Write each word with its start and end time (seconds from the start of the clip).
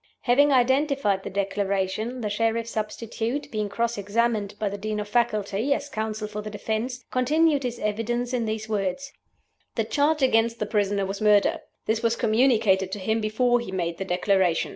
Having 0.21 0.51
identified 0.51 1.21
the 1.21 1.29
Declaration, 1.29 2.21
the 2.21 2.29
Sheriff 2.31 2.67
Substitute 2.67 3.51
being 3.51 3.69
cross 3.69 3.99
examined 3.99 4.55
by 4.57 4.67
the 4.67 4.75
Dean 4.79 4.99
of 4.99 5.07
Faculty 5.07 5.75
(as 5.75 5.89
counsel 5.89 6.27
for 6.27 6.41
the 6.41 6.49
defense) 6.49 7.05
continued 7.11 7.61
his 7.61 7.77
evidence 7.77 8.33
in 8.33 8.45
these 8.47 8.67
words: 8.67 9.13
"The 9.75 9.83
charge 9.83 10.23
against 10.23 10.57
the 10.57 10.65
prisoner 10.65 11.05
was 11.05 11.21
Murder. 11.21 11.59
This 11.85 12.01
was 12.01 12.15
communicated 12.15 12.91
to 12.93 12.97
him 12.99 13.21
before 13.21 13.59
he 13.59 13.71
made 13.71 13.99
the 13.99 14.05
Declaration. 14.05 14.69